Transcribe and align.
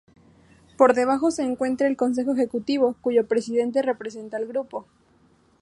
Por 0.77 0.95
debajo 0.95 1.29
se 1.29 1.43
encuentra 1.43 1.85
el 1.85 1.95
Consejo 1.95 2.31
Ejecutivo, 2.33 2.95
cuyo 3.01 3.27
presidente 3.27 3.83
representa 3.83 4.37
al 4.37 4.47
grupo. 4.47 4.87